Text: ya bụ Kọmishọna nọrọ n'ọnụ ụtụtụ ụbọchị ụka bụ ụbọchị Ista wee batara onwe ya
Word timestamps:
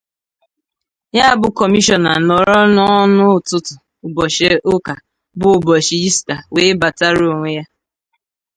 ya 1.17 1.27
bụ 1.39 1.47
Kọmishọna 1.57 2.11
nọrọ 2.27 2.57
n'ọnụ 2.75 3.23
ụtụtụ 3.37 3.73
ụbọchị 4.05 4.47
ụka 4.73 4.93
bụ 5.39 5.47
ụbọchị 5.57 5.95
Ista 6.09 6.35
wee 6.53 6.71
batara 6.81 7.23
onwe 7.33 7.49
ya 7.57 7.63